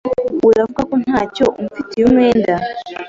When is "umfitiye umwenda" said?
1.61-2.53